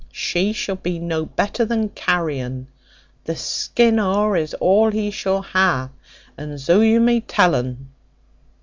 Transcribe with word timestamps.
She 0.11 0.51
shall 0.51 0.77
be 0.77 0.97
no 0.97 1.27
better 1.27 1.63
than 1.63 1.89
carrion: 1.89 2.65
the 3.25 3.35
skin 3.35 3.99
o'er 3.99 4.35
is 4.35 4.55
all 4.55 4.89
he 4.89 5.11
shall 5.11 5.43
ha, 5.43 5.91
and 6.35 6.57
zu 6.59 6.81
you 6.81 6.99
may 6.99 7.19
tell 7.19 7.53
un." 7.53 7.87